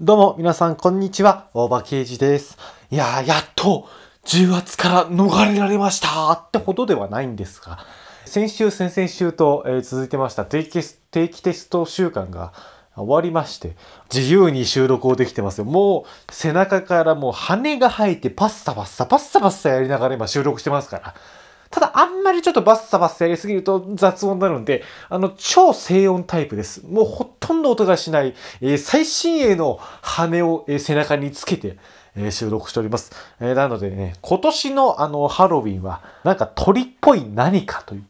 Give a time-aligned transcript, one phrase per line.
[0.00, 2.56] どうも皆さんこんにちは、大場刑事です。
[2.88, 3.88] いやー、やっと
[4.24, 7.80] 重圧から逃れられましたってほどではないんですが、
[8.24, 12.52] 先週、先々週と、えー続いてました定期テス定期テスト週間が
[12.94, 13.74] 終わりまして、
[14.14, 15.64] 自由に収録をできてますよ。
[15.64, 21.14] もう背中からもう羽が生えてパッサパッサパッサパッサやりながら今収録してますから。
[21.70, 26.86] ただあんまりちょっとバッサバッサやりすぎると雑音になるんで、あの、超静音タイプです。
[26.86, 31.76] もうほとんど音がしない、えー最新鋭の羽を、えー背中につけて、
[32.16, 33.12] えー収録しております。
[33.40, 38.04] えなのでね、今年のあの、ハロウィンは、なんか鳥っぽい何かという、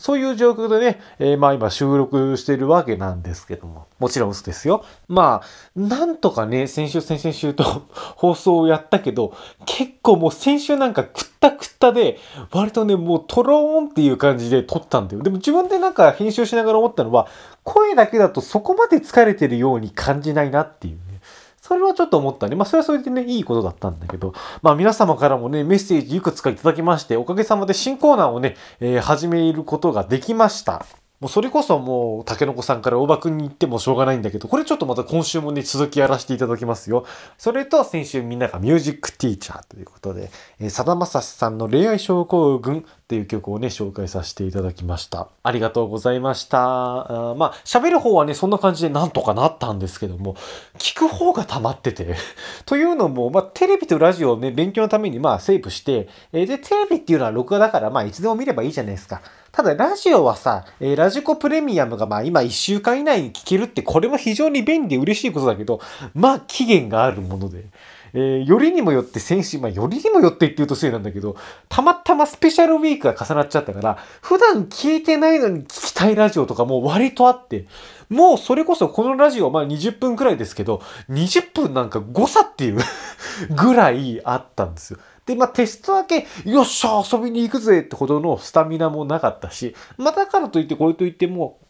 [0.00, 4.82] そういう状況でね、えーまあ今収録してるわけなんですけども、もちろん嘘ですよ。
[5.08, 7.64] まあ、なんとかね、先週、先々週と
[8.16, 9.34] 放送をやったけど、
[9.66, 12.18] 結構もう先週なんかくったくったで、
[12.50, 15.22] 割とね、もうトローンっていう感じで撮ったんだよ。
[15.22, 17.26] でも自分でなんか編集しながら思ったのは、
[17.62, 21.09] 声だけだとそこまで疲れてるように感じないなっていう。
[21.70, 22.56] それはちょっと思ったね。
[22.56, 30.84] まあ、それはそれでね、いいことだったんだけど、まあ、皆様からもね、メッセージいくつかいただきまして、おかげさまで新コーナーをね、えー始めることができました。
[31.20, 37.04] もうそれこそもう、竹の子さんから大場くんに言ってもしょうがないんだけど、これちょっとまた今週もね、続きやらせていただきますよ。
[37.36, 40.30] それと、先週みんながミュージックティーチャーということで、
[40.70, 45.28] さだまさしさんの恋愛症候群っていう曲をね、紹介させていただきました。
[45.42, 47.30] ありがとうございました。
[47.32, 50.36] あまあ、喋る方はね、そんな感じでなんとかなったんですけども、
[50.78, 52.16] 聞く方が溜まってて。
[52.64, 59.20] というのも、まあ、テレビとラジオをね、勉強のためにまあ、セーブして、えーで、テレビっていうのは録画だから、まあ、いつでも見ればいいじゃないですか。
[59.52, 65.80] ただ、ラジオはさ、えーラジコプレミアムがまあ、今1週間以内に聞けるって、これも非常に便利で嬉しいことだけど、
[66.14, 67.66] まあ、期限があるもので。
[68.12, 71.36] えーよりにもよって先週、まあ、よりにもよってって言うとせいなんだけど、
[71.68, 77.66] たまたまスペシャルウィークが重なっちゃったから、普段聞いてないのに聞きたいラジオとかも割とあって、
[78.08, 82.80] もうそれこそこのラジオ、まあ20分くらいですけど、20分なんか誤差っていう
[83.50, 84.98] ぐらいあったんですよ。
[85.30, 91.60] で、まあテスト明け、よっしゃ、遊びに行くぜってほどのスタミナもなかったし、まあだからといってこれといっても、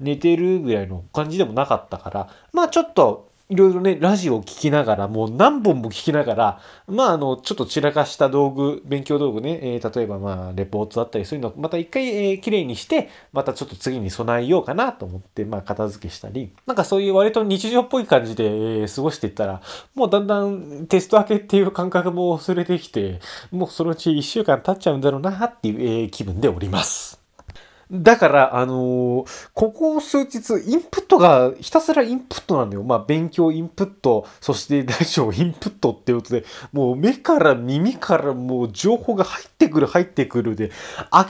[0.00, 19.62] 寝てるぐらいの感じでもなかったから、まあちょっと、いろいろね、ラジオを聞きながら、もう何本も聞きながら、まあ、あの、ちょっと散らかした道具、勉強道具ね、えー例えばまあ、レポートだったり、そういうのをまた一回、えー、きれいにして、またちょっと次に備えようかなと思って、まあ、片付けしたり、なんかそういう割と日常っぽい感じで、えー過ごしていったら、
[19.94, 23.20] もうだんだんテスト明けっていう感覚も薄れてきて、
[23.50, 27.17] もうそのうち1週間経っちゃうんだろうなっていう、えー気分でおります。
[27.90, 32.82] だから、あのーここ数日、インプットがひたすらインプットなんだよ。
[32.82, 40.70] まあ、勉強インプット、そしてラジオインプットっていうことで、もう目から耳からもう情報が入ってくる入ってくるで、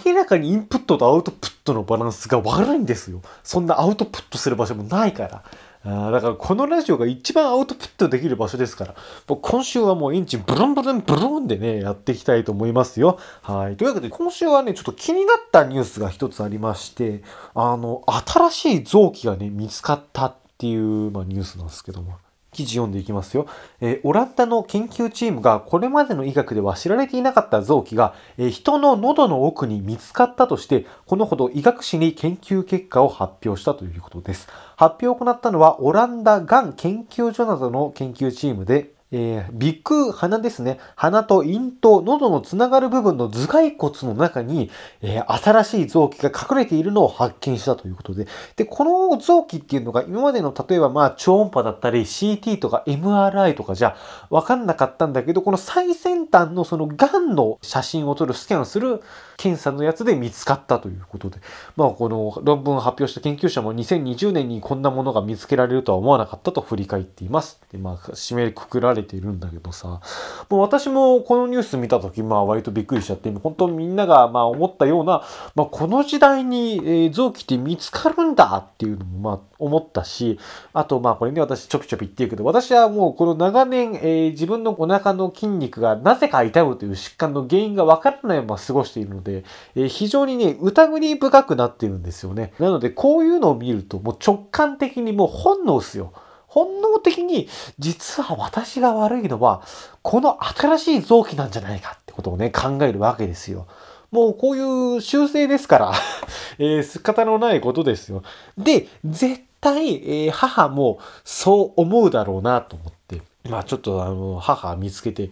[0.04, 3.22] 明らかにインプットとアウトプットのバランスが悪いんですよ。
[3.44, 5.44] そんなアウトプットする場所もないから。
[5.84, 8.94] あだからこのラジオが一番アウトプットできる場所ですから、
[9.28, 13.18] もう今週はもうエンジンブルンブルンブルンでね、やっていきたいと思いますよ。
[13.42, 13.76] はい。
[13.76, 17.22] というわけで今週はね、ちょっと気になったニュースが一つありまして、
[17.54, 22.16] あの、新しい臓器がね、見つかったっていう、まあ、ニュースなんですけども。
[22.52, 23.46] 記事読んでいきますよ、
[23.80, 34.48] えーオランダの研究チームがこれまでの医学では知られていなかった臓器が、えー人の喉の奥に見つかったとしてこのほど医学誌に研究結果を発表したということです。
[34.76, 40.78] 発表を行ったのはオランダがん研究所などの研究チームでえー、鼻腔、鼻ですね。
[40.94, 44.70] 鼻と咽頭、喉のつながる部分の頭蓋骨の中に、
[45.00, 48.26] えー新しい臓器が隠れているのを発見したということで。
[48.56, 53.96] で、この臓器っていうのが今までの例えばまあ超音波だったり CT とか MRI とかじゃ
[54.30, 59.02] わかんなかったんだけど、この最先端のその癌の写真を撮る、スキャンする
[59.36, 61.38] 検査のやつで見つかったということで。
[61.76, 67.60] まあこの論文を発表した研究者も2020年にこんなものが見つけられるとは思わなかったと振り返っています。
[67.72, 70.00] で、まあ締めくくらているんだけどさ、
[70.48, 75.22] もう私もこのニュース見たとき、まあ割とびっくりしちゃって、本当みんながまあ思ったような、
[75.54, 80.38] まあこの時代に、え臓器って見つかるんだっていうのもまあ思ったし、
[80.72, 89.44] あとまあこれね私ちょぴちょぴ言ってるけど、私はもうこの長年、えー自分のお腹の筋肉がなぜか痛むという疾患の原因がわからないまま過ごしているので、
[89.74, 92.52] えー非常にね、疑り深くなってるんですよね。
[92.58, 96.12] なのでこういうのを見るともう直感的にもう本能っすよ。
[96.48, 97.48] 本能的に
[97.78, 99.62] 実は私が悪いのは
[100.02, 103.68] この新しい臓器なんじゃないかってことをね考えるわけですよ。
[104.10, 105.92] もうこういう習性ですから、
[106.58, 108.22] えー、仕方のないことですよ。
[108.56, 109.96] で、絶対、
[110.26, 115.28] えー母もそう思うだろうなと思って、まあちょっとあの、母見つけて、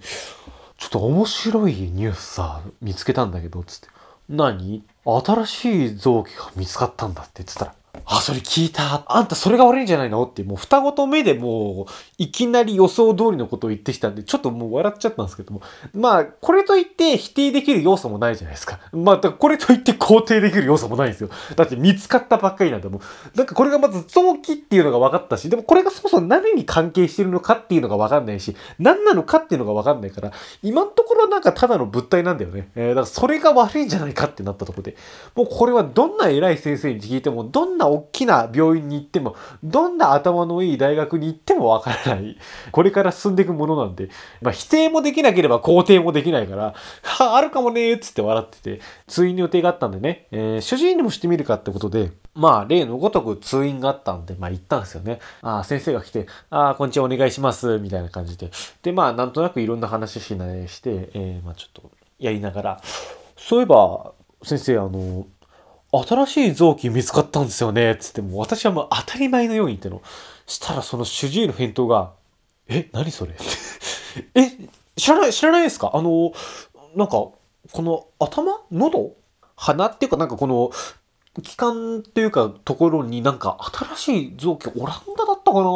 [0.76, 3.88] ちょっと面白いニュースさ、見つけたんだけど、つって。
[4.28, 4.82] 何？
[5.06, 7.74] 新しい臓器が見つかったんだって言ってたら、
[8.04, 9.04] あ、それ聞いた。
[9.06, 10.24] あんたそれが悪いんじゃないの？
[10.24, 15.62] って、もう双子と目でもう、いきなり予想通りのことを言ってきたんで、ちょっともう笑っちゃったんですけども。
[15.94, 18.80] まあ、これといって否定できる要素もないじゃないですか。
[18.92, 21.30] まあ、これといって肯定できる要素もないんですよ。
[21.56, 23.00] だって見つかったばっかりなんだもん。
[23.34, 30.32] なんかこれがまず臓器っていうのが分かったし、でもこれがそもそも何に関係してるのかっていうのが分かんないし、何なのかっていうのが分かんないから、
[30.62, 32.68] 今のところなんかただの物体なんだよね。
[32.76, 34.96] えー、だからそれが悪いんじゃないかってなったとこで、
[35.34, 42.36] もうこれはどんな偉い先生に聞いても、どんなな大きな病院に行っても、どんな頭のいい大学に行ってもわからない。
[42.72, 44.08] これから進んでいくものなんで、
[44.42, 46.74] まあ、否定もできなければ肯定もできないから、
[47.20, 55.20] あ、るかもねーっつって笑ってて、通院の予定があったんでね、えー、主治医にもしてみるかってことで、まあ、例のごとく通院があったんで、まあ行ったんですよね。
[55.42, 58.50] ああ、先生が来て、ああ、こんにちはお願いします、みたいな感じで。
[58.82, 62.80] で、まあ、なんとなくいろんな話しないして、えー、まあちょっとやりながら、
[63.36, 64.12] そういえば、
[64.42, 65.26] 先生、あの、
[66.04, 70.02] 新しい臓器見つかったんですよね、つっても私はもう当たり前のように言っての。
[70.46, 72.12] したらその主治医の返答が、
[72.68, 73.34] え、何それ？
[74.34, 74.50] え、
[74.96, 75.90] 知らない、知らないですか？
[75.94, 76.32] あの、
[76.94, 77.38] なんか、こ
[77.76, 78.60] の頭？
[78.70, 79.12] 喉？
[79.56, 79.86] 鼻？
[79.86, 80.70] っていうかなんかこの、
[81.42, 83.58] 気管っていうかところになんか
[83.96, 85.68] 新しい臓器オランダだったかな？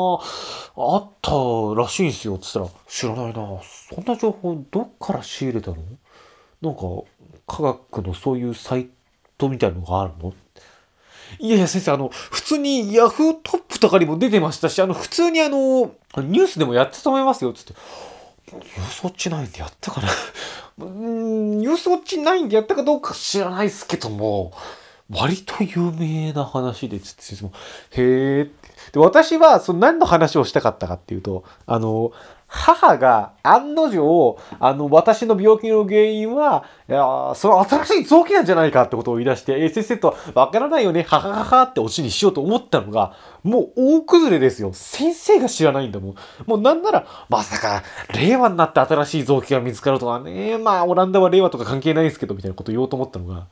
[0.76, 1.32] あった
[1.78, 2.38] らしいんですよ。
[2.38, 3.34] つったら、知らないな。
[3.94, 5.76] そんな情報どっから仕入れたの？
[6.62, 6.81] なんか
[7.46, 8.90] 科学のそういうサイト
[9.48, 10.34] みたいのがあるの？
[11.38, 17.75] いやいや先生あの普通にヤフートップとかにも出てましたしあの普通にあのニュースでもやってたと思いますよつって。
[18.52, 20.08] ニュースウォッチ9でやったかな。
[20.78, 24.52] うんニュースウォッチ9でやったかどうか知らないですけども。
[25.11, 27.53] 割と有名な話でつって先生も
[27.91, 28.45] へえ
[28.93, 32.12] で私はその何の話をしたかったかっていうとあの
[32.53, 43.15] 母が案の定、あの、私の病気の原因は、いやその新しい臓器なんじゃないかってことを言い出して、えー、先生と、わからないよね、ははははってオチにしようと思ったのが、
[43.45, 44.73] もう大崩れですよ。
[44.73, 46.15] 先生が知らないんだもん。
[46.45, 47.85] もうなんなら、まさか、
[48.19, 53.47] 令和になって新しい臓器が見つかるとはね、まあ、オランダは令和とか関係ないですけど、みたいなこと言おうと思ったのが、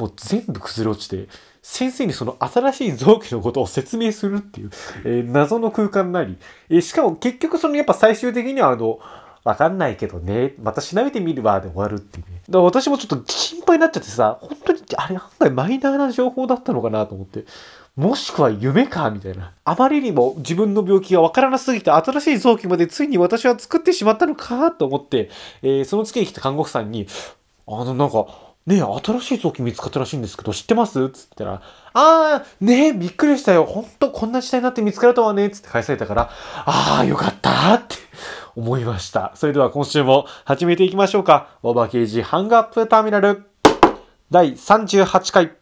[0.00, 1.28] もう全部崩れ落ちて、
[1.62, 4.70] 先生にその新しい臓器のことを説明するっていう、
[5.04, 6.38] えー、謎の空間なり、
[6.70, 8.98] えー、しかも結局そのやっぱ最終的にはあの、
[9.44, 12.42] わかんないけどね、また調べてみるわで終わるっていうね。
[12.48, 17.44] だから私もちょっと心配になっちゃってさ、本当にあれ案外マイナーな情報だったのかなと思って。
[17.96, 19.52] もしくは夢かみたいな。
[19.64, 25.28] あまりにも自分の病気がわからなすぎて新しい臓器までついに私は作ってしまったのかと思って、
[25.60, 27.06] えー、その月に来た看護婦さんに、
[27.66, 28.26] あのなんか、
[28.70, 31.10] ね、新しい臓器見つかったらしいんですけど、知ってます？
[31.10, 31.60] つったら、
[31.92, 33.64] あー、ねえ、びっくりしたよ。
[33.64, 35.50] ほんと、こんな時代になって見つかるとはね。
[35.50, 36.30] つって返されたから、
[36.66, 37.96] あー、よかったって
[38.54, 39.32] 思いました。
[39.34, 41.48] それでは今週も始めていきましょうか。
[41.64, 43.42] オーバーケージハングアップターミナル
[44.30, 45.52] 第38回。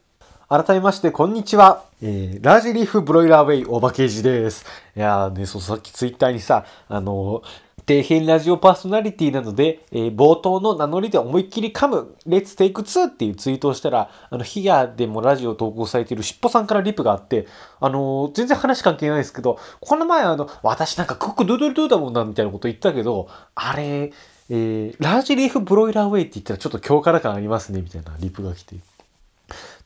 [0.51, 1.85] 改めまして、こんにちは。
[2.03, 4.67] えー、ラージリーフブロイラーウェイオーバーケージです。
[4.95, 17.47] いやーね、そう、さっきツイッターにさ、あのー底辺ラジオパーソナリティなので、えー、冒頭の名乗りで思いっきり噛む、レッツテイク2っていうツイートをしたら、あの、ヒヤでもラジオ投稿されているしっぽさんからリプがあって、
[17.81, 24.13] あのー、全然話関係ないですけど、この前あの、私なんかクックドゥドゥドゥだもんな、みたいなこと言ったけど、あれ、
[24.51, 28.77] えー、ラージリーフブロイラーウェイって言ったらちょっと強辛感ありますね、みたいなリプが来て。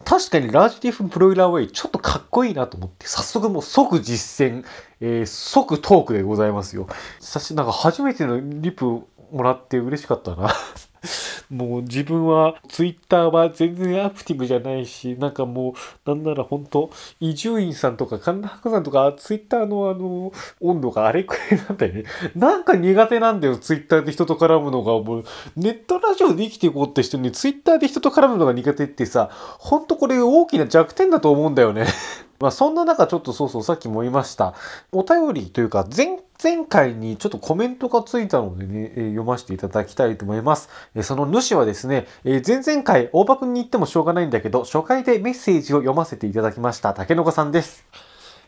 [0.05, 4.65] 確かにラージティフブロイラーウェイちょっとかっこいいなと思って早速もう即実践、
[5.01, 6.87] えー、即トークでございますよ。
[7.21, 10.53] さしなんか初めてのリプもらって嬉しかったな
[11.53, 15.75] もう自分はツイッターは全然アクティブじゃないし、なんかも
[16.07, 16.91] う、なんなら本当
[17.21, 22.05] 伊集院さんとか神田伯山とかツイッターのあの、温度があれくらいなんだよね。
[22.35, 24.93] なんか苦手なんだよ、ツイッターで人と絡むのが。
[24.93, 25.25] もう、
[25.57, 29.29] ネットラジオで生きていこうって人にツイッターで人と絡むのが苦手ってさ、
[29.59, 31.87] ほんとこれ大きな弱点だと思うんだよね。
[32.41, 34.55] まあそんな中ちょっとそうそうさっきも言いました。
[34.91, 40.69] お便りというか前前回にちょっとコメントがついたのでね、えー、読ませていただきたいと思います。
[40.95, 47.85] えー、その主はですね、えー、前々回大場くんに言ってもしょうがないんだけど、初回でメッセージを読ませていただきました竹の子さんです。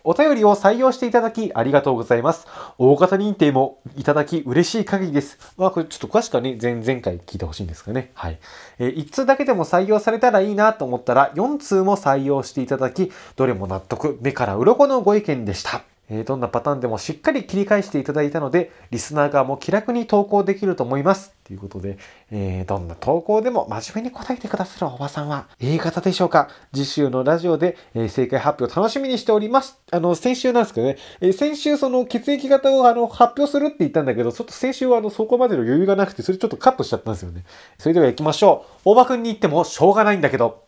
[0.07, 2.47] お便りを採用していただきありがとうございます。
[2.77, 5.55] 大型認定もいただき嬉しい限りです。
[5.57, 8.11] まあこれちょっと詳しくはね、前々回聞いてほしいんですかね。
[8.15, 8.39] はい。
[8.79, 15.94] えー、1通だけでも採用されたらいいなと思ったら4通も採用していただき、どれも納得、目から鱗のご意見でした。
[16.11, 21.35] えどんなパターンでもしっかり切り返していただいたので、リスナー側も気楽に投稿できると思います。
[21.45, 21.99] ということで、
[22.31, 26.49] えー、どんな投稿でも真面目に答えてくださるおばさんは A 型でしょうか？
[26.73, 29.79] 次週のラジオで、えー、正解発表楽しみにしております。
[29.91, 37.45] あの、先週なんですけどね、え、先週その血液型をあの発表するって言ったんだけど、ちょっと先週はあのそこまでの余裕がなくて、それちょっとカットしちゃったんですよね。
[37.79, 38.81] それでは行きましょう。
[38.87, 40.65] 大場くんに言ってもしょうがないんだけど、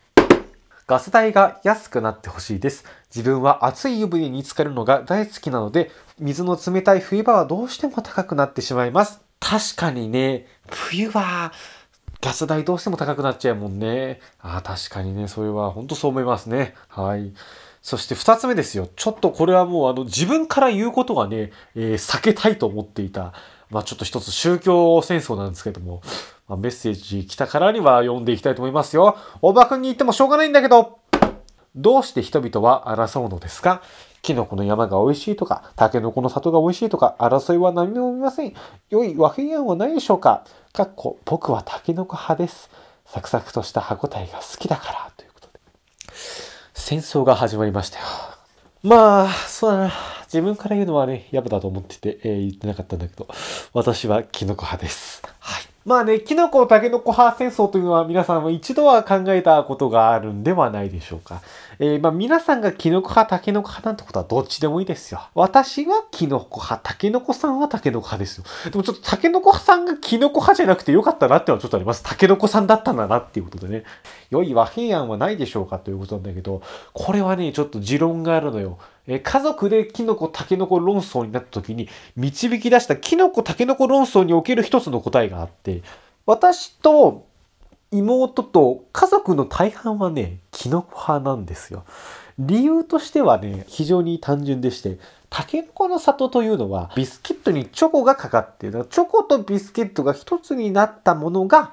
[0.87, 2.85] ガス代が安くなってほしいです。
[3.15, 5.91] 自分は熱い湯船に浸かるのが大好きなので、
[6.21, 9.21] 水の冷たい冬場はどうしても高くなってしまいます。
[9.41, 11.53] 確かにね、冬は、
[12.21, 14.21] ガス代どうしても高くなっちゃうもんね。
[14.39, 16.75] ああ、確かにね、それは本当そう思いますね。
[16.89, 17.33] はい。
[17.83, 18.89] そして二つ目ですよ。
[18.95, 23.33] ちょっとこれはもうあの自分から言うことがね、えー、避けたいと思っていた。
[23.71, 26.01] まあちょっと一つ宗教戦争なんですけども、
[26.49, 29.17] まあ、メッセージ来たからには読んでいきたいと思いますよ。
[29.43, 30.99] 大場君に言ってもしょうがないんだけど、
[31.75, 33.83] どうして人々は争うのですか？
[34.23, 38.55] キノコの山が美味しいとか、タケノコの里が美味しいとか、争いは何も見ません。
[38.91, 40.45] 良い和平案はないでしょうか？
[40.73, 42.71] かっこ、僕はタケノコ派です。
[43.05, 45.61] サクサクとした歯ごたえが好きだから、ということで。
[46.75, 48.05] 戦争が始まりましたよ。
[48.83, 49.93] まあ、そうだな。
[50.25, 53.29] 自分から言うのはね、やぶだと思ってて、えー、言ってなかったんだけど、
[53.75, 55.23] 私はキノコ派です。
[55.39, 55.63] はい。
[55.87, 61.43] まあね、キノコタケノコ派戦争というのは皆さんも一度は考えたことがあるんではないでしょうか。
[61.79, 65.21] えー、まあ皆さんがキノコ派、タケノコ派なんてことはどっちでもいいですよ。
[65.35, 68.45] 私はキノコ派、タケノコさんはタケノコ派ですよ。
[68.69, 72.03] でもちょっとタケノコさんがキノコ派じゃなくてよかったなってのはちょっとあります。
[72.03, 73.85] タケノコさんだったんだなっていうことでね。
[74.31, 76.63] 良い和平案はないでしょうかということなんだけど、
[76.95, 78.79] これはね、ちょっと持論があるのよ。
[79.07, 85.83] え家族でキノコ、タケノコ論争になった時に導き出したキノコ、タケノコ論争における一つの答えがあって、
[86.27, 87.27] 私と
[87.93, 91.85] 妹と家族の大半はね、キノコ派なんですよ。
[92.39, 94.99] 理由としてはね、非常に単純でして、
[95.31, 98.87] タケノコの里というのはビスケットにチョコがかかっている。
[98.87, 101.73] チョコとビスケットが一つになったものが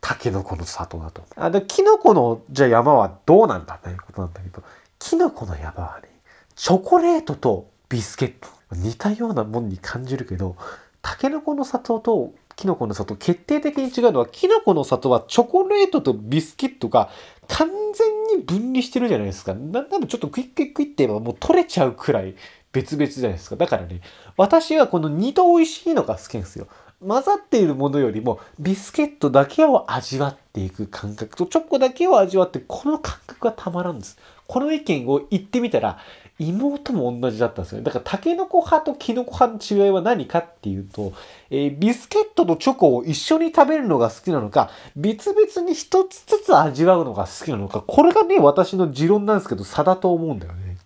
[0.00, 1.22] タケノコの里だと。
[1.36, 4.62] あでキノコのじゃ山はどうなんだということなんだけど、
[4.98, 6.08] キノコの山はね、
[6.56, 8.48] チョコレートとビスケット。
[8.72, 10.56] 似たようなもんに感じるけど、
[11.02, 17.10] タケノコの里とキノコの里決定的に違うのはキノコの里はチョコレートとビスケットが
[17.48, 19.54] 完全に分離してるじゃないですか。
[19.54, 22.36] なんならちょっとクイックイックイって言えばもう取れちゃうくらい
[22.72, 23.56] 別々じゃないですか。
[23.56, 24.00] だからね、
[24.36, 26.68] 私はこの二度美味しいのが好きなんですよ。
[27.06, 34.18] 混ざっているものよりもビスケットだけを味わっていく感覚とチョコだけを味わってこの感覚がたまらんです。
[34.46, 35.98] この意見を言ってみたら
[36.38, 37.84] 妹も同じだったんですよね。
[37.84, 41.12] だからタケノコ派とキノコ派の違いは何かっていうと、
[41.50, 50.76] えー、ビスケットとチョコを一緒に食べるのが好きなのか、別々に一つずつ味わうのが好きなのか、これがね、私の持論なんですけど、差だと思うんだよね。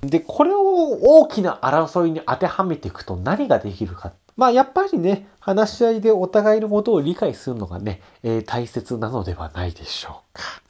[0.00, 0.62] で、これを
[1.02, 4.12] 大きな争いに当てはめていくと何ができるか。
[4.36, 10.62] まあ、やっぱりね、話し合いでお互いのことを理解するのがね、えー、大切なのではないでしょうか。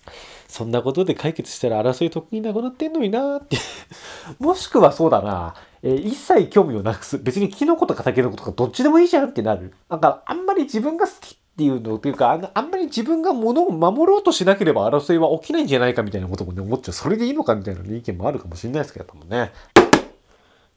[0.48, 3.58] そんなことで解決したら争い得意なくなってんのになーって
[4.40, 7.18] もしくはそうだな、えー、一切興味をなくす。
[7.18, 9.74] 別にキノコとかタケノコとかどっちでもいいじゃんってなる。
[9.90, 16.94] なんかあんまり自分が好きっていうのっていうかあ、あんまり自分が物を守ろうとしなければ争いは起きないんじゃないかみたいなこともね、思っちゃう。
[16.94, 19.52] それでいいのかみたいな、意見もあるかもしれないですけどもね。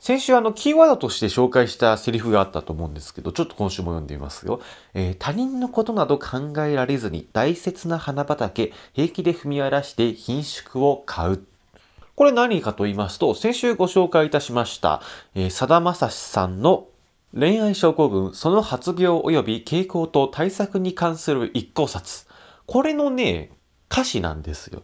[0.02, 4.60] 先週あのキーワードとして紹介したセリフがあったと思うんですけど、ちょっと今週も読んでみますよ。
[4.96, 11.46] えー、他人のことなど考えられずに大切な花畑、平気で踏み荒らして品種を買う。
[12.16, 15.04] これ何かと言いますと、先週ご紹介いたしました、
[15.36, 16.88] え、さだまさしさんの
[17.36, 22.28] 恋愛症候群、その発病及び傾向と対策に関する一考察。
[22.66, 23.52] これのね、
[23.92, 24.82] 歌詞なんですよ。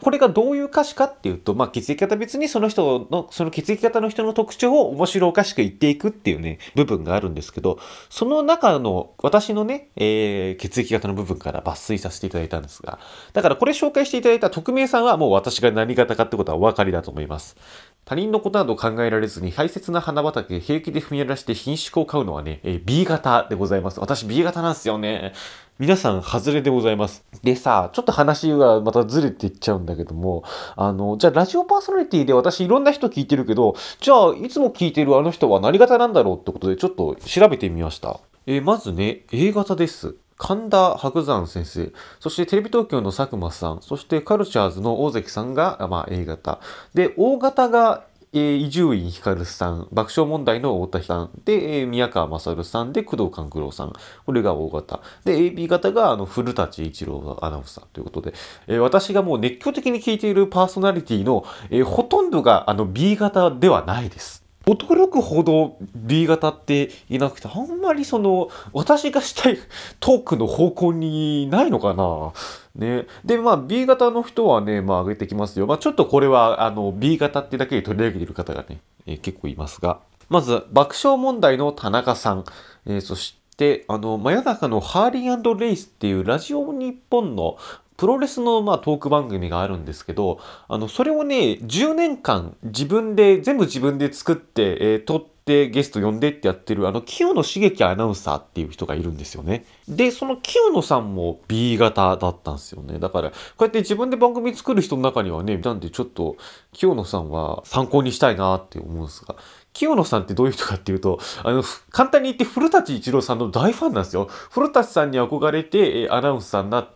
[0.00, 7.78] これがどういう歌詞かっていうと、まあ、血液型別にその人の、その血液型の人の特徴を面白おかしく言っていくっていうね、部分があるんですけど、
[8.08, 12.98] その中の私のね、えー、血液型の部分から抜粋させていただいたんですが、
[13.32, 17.56] だからこれ紹介していただいた匿名さんはもう私が何型かってことはお分かりだと思います。
[18.04, 24.00] 他人のことなど考えられずに大切な花畑平気で踏み荒らして品種を買うのはね、えー、B 型でございます。
[24.00, 25.32] 私 B 型なんですよね。
[25.80, 27.24] 皆さん、外れでございます。
[27.42, 30.44] でさ、ちょっと話がまたずれていっちゃうんだけども、
[30.76, 38.20] あの、じゃあラジオパーソナリティで私いろんな人聞いてるけど、じゃあいつも聞いてるあの人は何型なんだろうってことでちょっと調べてみました。
[38.46, 40.14] えー、まずね、A 型です。
[40.36, 46.60] 神田伯山先生、そしてテレビ東京の佐久間さん、そしてカルチャーズの大関さんが、まあ、A 型。
[46.92, 48.04] で、O 型が
[48.36, 53.92] 伊集院光さん、爆笑問題の太田さん、で、宮川勝さんで、工藤官九郎さん。
[54.26, 55.00] これが大型。
[55.24, 58.34] で、AB 型が、あの、古舘一郎アナウンサーということで、
[58.66, 64.43] え、私がもう熱狂的に聞いているパーソナリティの、え、ほとんどが、あの、B 型ではないです。
[64.66, 69.58] 驚くほど B 型っていなくて、あんまりその、私がしたい
[70.00, 72.32] トークの方向にないのかな？
[72.74, 73.06] ね。
[73.24, 75.66] で、まあ B 型の人はね、まあ上げてきますよ。
[75.66, 80.00] まあちょっとこれは、あの、B 型ってだけで取り上げている方がね、えー、結構いますが。
[80.30, 82.44] まず、爆笑問題の田中さん、
[82.86, 87.56] えー、そして、あの、真夜中のハーリーレイスっていうラジオ日本の
[87.96, 99.64] プロレスのまあトーク番組があるんですけど、あの、それをね、10年間自分で、全部自分で作って、えー、撮ってゲスト呼んでってやってる、あの、清野茂樹アナウンサーっていう人がいるんですよね。
[99.86, 102.98] で、その清野さんも B 型だったんですよね。
[102.98, 106.36] だから、こうやって自分で番組作る人の中にはね、なんでちょっと、
[106.72, 109.36] 清野さんは参考にしたいなって思うんですが、
[109.74, 114.28] 清野さんってどういう人かっていうと、あの、簡単に言って古舘一郎さんの大ファンなんですよ。
[114.50, 116.94] 古舘さんに憧れて、アナウンサーになって、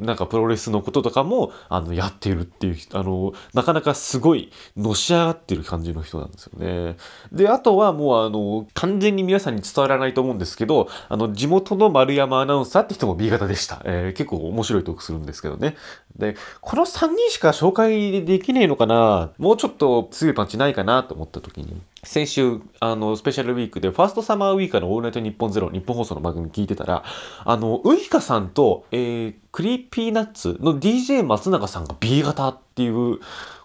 [0.00, 6.96] なんかプロレスのこととかも、あの、やってるっていう、あの、なかなかすごい、のし上がってる感じの人なんですよね。
[7.32, 13.82] で、あとはもう、あの、完全に皆さんに伝わらないと思うんですけど、あの、地元の丸山アナウンサーって人も B 型でした。
[13.84, 15.76] えー、結構面白いトークするんですけどね。
[16.16, 19.30] で、この3人しか紹介できねえのかな？
[19.38, 27.04] もうちょっと強いパンチないかなと思った時に、先週、あの、スペシャルウィークで、ファーストサマーウィーカーのオールナイトニッポンゼロ、ニッポン放送の番組聞いてたら、
[27.44, 33.18] あの、ウイカさんと、えー、クリーピーナッツの DJ 松永さんが B 型っていう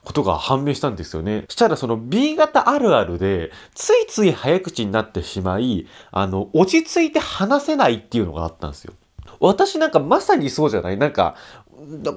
[0.04, 1.46] ことが判明したんですよね。
[1.50, 8.94] したらその B 型あるあるで、ついつい早口になってしまい、あの、落ち着いて話せないっていうのがあったんですよ。
[9.40, 10.98] 私なんかまさにそうじゃない？
[10.98, 11.36] なんか、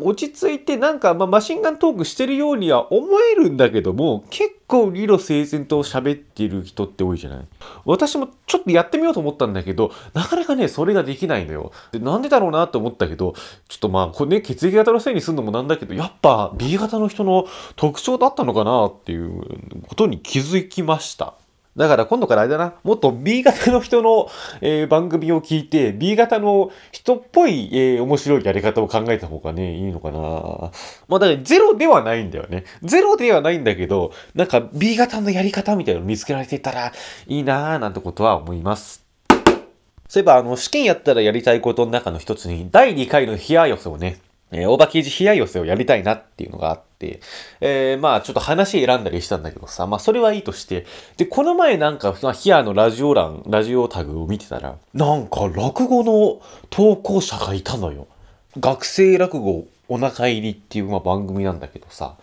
[0.01, 7.47] 落ち着いてなんか、ま、マシンガントークしてるようには思えるんだけども結構理路整然と喋ってる人って多いじゃない？
[7.85, 11.73] 私もちょっとやってみようと思ったんだけどなかなかねそれができないのよ。
[11.93, 13.35] でなんでだろうなって思ったけど
[13.69, 17.47] ちょっとまあこれね血液型のせいにするのもなんだけどやっぱ B 型の人の
[17.77, 19.43] 特徴だったのかなっていう
[19.89, 21.35] ことに気づきました。
[21.79, 24.29] だから今度からあれだな、もっと B 型の人の、
[24.61, 30.21] えー、番組を聞いて、B 型の人っぽい、えー、面白いやり方を考えた方がね、いいのかな。
[31.07, 32.65] まあだからゼロではないんだよね。
[32.83, 36.93] ゼロではないんだけど、なんか B 型のやり方みたいなの見つけられてたら
[37.29, 39.07] いいなーなんてことは思います。
[40.09, 44.19] そういえば、あの、試験やったらやりたいことの中の一つに、第2回の冷や寄せをね、
[44.51, 47.21] えー、大場刑事冷や寄せをやりたいなっていうのがあって、
[47.61, 50.87] えー、まあちょっと話選んだりしたんだけどさ、まあそれはいいとして、
[51.17, 56.41] で、この前なんか、まあ、冷やのラジオ欄、ラジオタグを見てたら、なんか落語の
[56.71, 58.07] 投稿者がいたのよ。
[58.59, 62.17] 学生落語お腹入りっていう、まあ、番組なんだけどさ、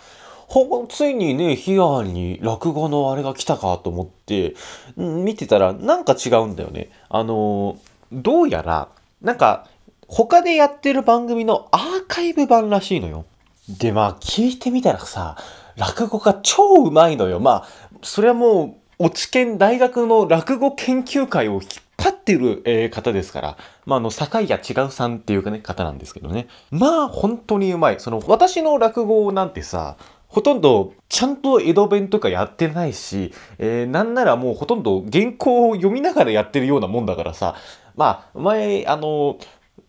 [0.47, 4.56] ほついにね、ヒアに落語のあれが来たかと思って、
[4.95, 6.89] 見てたらなんか違うんだよね。
[7.10, 7.78] あの、
[8.12, 8.88] どうやら、
[9.21, 9.67] なんか、
[10.08, 13.26] 他でやってる番組のアーカイブ版らしいのよ。
[13.80, 15.38] で、まあ、聞いてみたらさ、
[15.76, 17.39] 落語が超うまいのよ。
[17.39, 17.68] まあ、
[18.02, 21.62] それはもう、落ち研大学の落語研究会を引っ
[21.98, 23.58] 張ってる、えー、方ですから。
[23.86, 26.48] まあ、あの、坂井谷違うさんっていうかね、方なんですけどね。
[26.72, 28.00] まあ、本当にうまい。
[28.00, 37.56] その、私の落語なんてさ、ほとんどちゃんと江戸弁とかやってないし、えー、なんならもうほとんど原稿を読みながらやってるようなもんだからさ、
[37.96, 39.38] まあ、前、あの、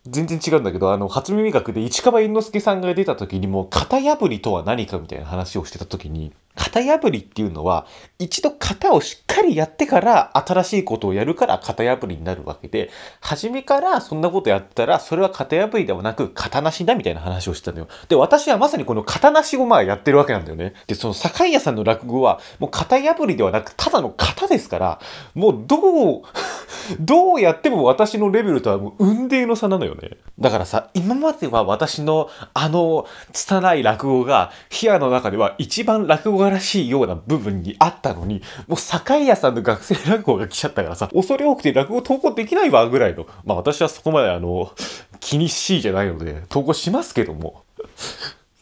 [0.09, 7.85] 全然違うんだけど、あの、初耳学で市川猿之助さんが出た時にも、型破りとは何かみたいな話をしてた時に、型破りっていうのは、
[8.19, 12.89] 一度型をしっかりやってから新しいことをやるから型破りになるわけで、
[13.21, 17.87] 初めからそんなことやったら、それは型破りではなく型なしだみたいな話をしてたのよ。
[18.09, 20.73] で、私はまさにこの型なしをまあやってるわけなんだよね。
[20.87, 24.99] で、その坂井屋さんの落語は、もう型破りではなく、ただの型ですから、
[25.35, 26.21] もうどう
[26.99, 30.11] どうやっても私のレベルとはもう運命の差なのよね。
[30.39, 43.27] だからさ、今までは私のあの拙い落語が、ヒアの中では一番落語が晴らしいような部分にあったのに、もう酒屋さんの学生落語が来ちゃったからさ、恐れ多くて落語投稿できないわぐらいの。
[43.45, 44.71] まあ私はそこまであの、
[45.19, 47.63] 気にしいじゃないので、投稿しますけども。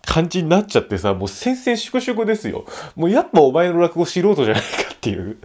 [0.05, 2.65] 感じになっちゃってさ、もう先々粛々ですよ。
[2.95, 5.37] もうやっぱお前の落語素人じゃないかっていう。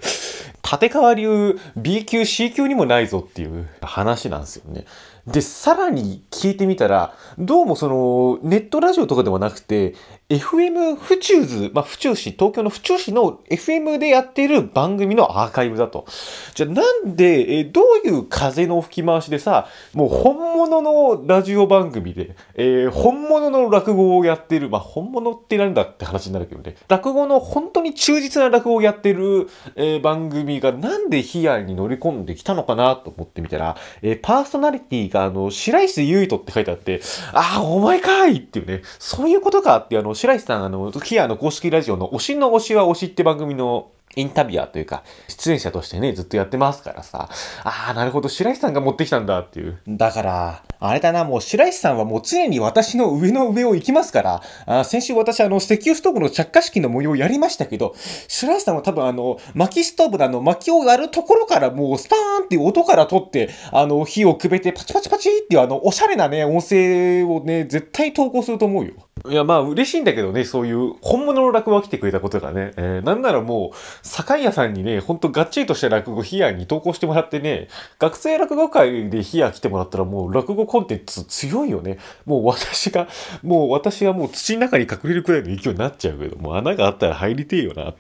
[0.63, 4.85] 立川流 B 級 C 級にもないぞっていう話なんですよね。
[5.27, 9.95] で、さらに聞いてみたら、どうもその、ネットラジオとかではなくて、
[10.31, 16.07] FM 府中図、まあ、府中市、東京の府中市の FM でやっている番組のアーカイブだと。
[16.55, 37.01] じゃあなんで、えどういう風の吹き回しでさ、もう本物のラジオ番組で、えー、本物の落語をやってる、まあ、本物ってなんだって話になるけどね、落語の本当に忠実な落語をやってる、えー、番組がなんでヒアに乗り込んできたのかなと思ってみたら、えー、パーソナリティが、あの、白石優斗って書いてあって、
[37.33, 47.31] ああ、お前かいっていうね、そういうことかって、あの、白石さん、あの、キアの公式ラジオの推しの推しは推しって番組のインタビュアーというか、出演者としてね、ずっとやってますからさ、
[47.65, 49.79] ああ、なるほど、白石さんが持ってきたんだっていう。
[49.89, 57.95] だから、あれだな、もう白石さんはもう常に私の上の上を行きますから、あ先週私あの、石油ストーブの着火式の模様をやりましたけど、
[58.29, 68.93] 白石さんは多分あの、薪ストーブのあの、薪をやるところからもうスパーンっていう音から取って、あの、火をくべてパチパチパチっていうあの、おしゃれなね、音声をね、絶対投稿すると思うよ。
[69.29, 72.73] いや、まあ、嬉しいんだけどね、そういう本物の落語が来てくれたことがね。
[72.77, 81.99] えー、なんならもう、坂井屋さんにね、ほんとがっちりとした落語、ヒアに投稿してもらってね、学生落語会でヒア来てもらったらもう落語コンテンツ強いよね。
[82.25, 83.09] もう私が、
[83.43, 87.95] もう私がもう土の中に隠れるくらいの勢いになっちゃうけど、もう穴があったら入りてえよな。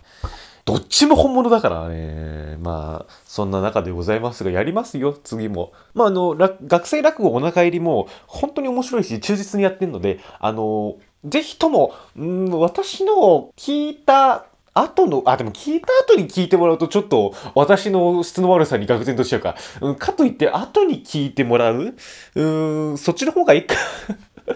[0.64, 2.56] どっちも本物だからね。
[2.60, 5.72] まあ、そんな中でございますが、やりますよ、次も。
[5.94, 19.56] まあ、あの、学生落語お腹入りも、本当に面白いし、忠実にやってるので、あの、ぜひとも、ん私の聞いた後の、あ、でも聞いた後に聞いてもらうとちょっと私の質の悪さに愕然としちゃうか。
[19.80, 21.94] うん、かといって後に聞いてもらう？
[22.36, 23.74] うん、そっちの方がいいか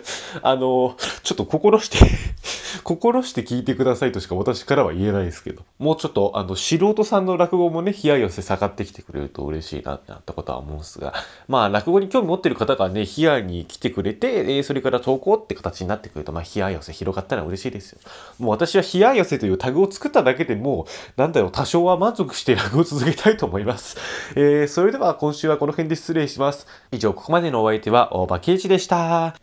[0.42, 1.98] あの、ちょっと心して
[2.83, 11.14] 心して聞いてくださいとしか私からは言えないですけど、もうちょっと、あの、素人さんの落語もね、冷や寄せ下がってきてくれると嬉しいなってなったことは思うんですが、
[11.48, 17.98] まあ、落語に興味持ってる方がね、冷やに来てくれて、え、それから投稿って形になってくると、まあ、冷や寄せ広がったら嬉しいですよ。
[18.38, 23.96] もう私は冷や寄せというタグを作っただけでもう、なんだろう、多少は満足して落語を続けたいと思います。
[24.37, 26.66] えー、それでは今週はこの辺で失礼します。
[26.92, 29.33] 以上、ここまでのお相手は大場圭一でした。